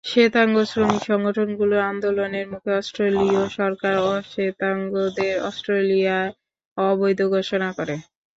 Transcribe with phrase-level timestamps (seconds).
[0.05, 6.31] শ্বেতাঙ্গ শ্রমিক সংগঠনগুলোর আন্দোলনের মুখে অস্ট্রেলীয় সরকার অশ্বেতাঙ্গদের অস্ট্রেলিয়ায়
[6.77, 7.95] অবৈধ ঘোষণা করে।